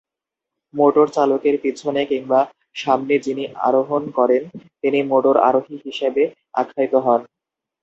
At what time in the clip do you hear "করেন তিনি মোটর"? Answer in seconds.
4.11-5.35